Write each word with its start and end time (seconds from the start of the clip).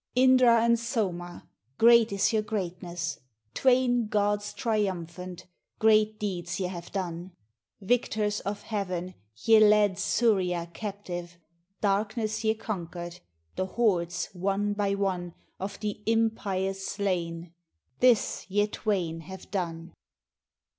]Indra 0.15 0.63
and 0.63 0.79
Soma, 0.79 1.47
great 1.77 2.11
is 2.11 2.33
your 2.33 2.41
greatness! 2.41 3.19
Twain 3.53 4.07
gods 4.07 4.51
triumphant, 4.51 5.45
great 5.77 6.17
deeds 6.19 6.59
ye 6.59 6.65
have 6.65 6.91
done. 6.91 7.33
Victors 7.81 8.39
of 8.39 8.63
Heaven, 8.63 9.13
ye 9.43 9.59
led 9.59 9.99
Surya 9.99 10.71
captive, 10.73 11.37
Darkness 11.81 12.43
ye 12.43 12.55
conquered, 12.55 13.19
the 13.55 13.67
Hordes 13.67 14.29
one 14.33 14.73
by 14.73 14.95
one 14.95 15.35
Of 15.59 15.79
the 15.81 16.01
Impious 16.07 16.83
slain— 16.83 17.53
this 17.99 18.47
ye 18.49 18.65
Twain 18.65 19.19
have 19.19 19.51
done 19.51 19.93